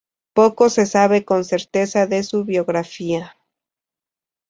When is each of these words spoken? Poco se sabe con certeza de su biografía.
Poco 0.33 0.71
se 0.71 0.87
sabe 0.87 1.25
con 1.25 1.45
certeza 1.45 2.07
de 2.07 2.23
su 2.23 2.43
biografía. 2.43 3.37